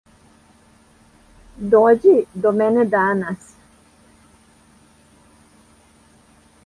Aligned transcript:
Дођи 1.73 2.17
до 2.41 2.49
мене 2.59 2.83
данас. 2.93 3.43